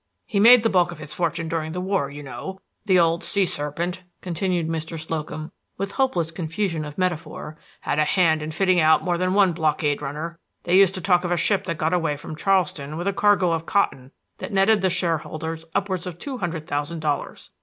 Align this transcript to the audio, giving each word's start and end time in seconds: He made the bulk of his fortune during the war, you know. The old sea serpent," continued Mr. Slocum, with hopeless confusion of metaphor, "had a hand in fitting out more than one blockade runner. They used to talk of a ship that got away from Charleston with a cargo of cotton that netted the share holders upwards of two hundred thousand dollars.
He 0.25 0.39
made 0.39 0.63
the 0.63 0.69
bulk 0.71 0.91
of 0.91 0.97
his 0.97 1.13
fortune 1.13 1.47
during 1.47 1.73
the 1.73 1.79
war, 1.79 2.09
you 2.09 2.23
know. 2.23 2.59
The 2.87 2.97
old 2.97 3.23
sea 3.23 3.45
serpent," 3.45 4.01
continued 4.19 4.67
Mr. 4.67 4.99
Slocum, 4.99 5.51
with 5.77 5.91
hopeless 5.91 6.31
confusion 6.31 6.83
of 6.85 6.97
metaphor, 6.97 7.55
"had 7.81 7.99
a 7.99 8.03
hand 8.03 8.41
in 8.41 8.49
fitting 8.49 8.79
out 8.79 9.03
more 9.03 9.19
than 9.19 9.35
one 9.35 9.53
blockade 9.53 10.01
runner. 10.01 10.39
They 10.63 10.75
used 10.75 10.95
to 10.95 11.01
talk 11.01 11.23
of 11.23 11.29
a 11.31 11.37
ship 11.37 11.65
that 11.65 11.77
got 11.77 11.93
away 11.93 12.17
from 12.17 12.35
Charleston 12.35 12.97
with 12.97 13.07
a 13.07 13.13
cargo 13.13 13.51
of 13.51 13.67
cotton 13.67 14.11
that 14.39 14.51
netted 14.51 14.81
the 14.81 14.89
share 14.89 15.19
holders 15.19 15.65
upwards 15.75 16.07
of 16.07 16.17
two 16.17 16.39
hundred 16.39 16.65
thousand 16.65 17.01
dollars. 17.01 17.51